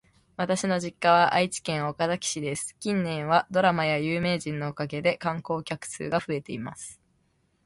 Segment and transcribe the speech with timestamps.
[0.35, 2.75] 私の実家は愛知県岡崎市です。
[2.79, 6.99] 近年はドラマや有名人のおかげで観光客数が増えています。